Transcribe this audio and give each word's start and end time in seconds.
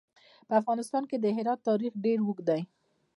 په 0.47 0.53
افغانستان 0.61 1.03
کې 1.09 1.17
د 1.19 1.25
هرات 1.37 1.59
تاریخ 1.69 1.93
ډېر 2.05 2.17
اوږد 2.23 2.45
دی. 2.49 2.61